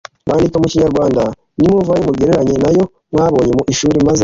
[0.27, 1.21] bandika mu kinyarwanda.
[1.57, 4.19] nimuvayo mugereranye n'ayo mwabonye mu ishuri maze